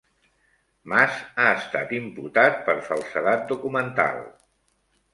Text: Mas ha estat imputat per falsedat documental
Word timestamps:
Mas 0.93 1.19
ha 1.43 1.45
estat 1.59 1.95
imputat 1.99 2.59
per 2.71 2.77
falsedat 2.91 3.49
documental 3.55 4.23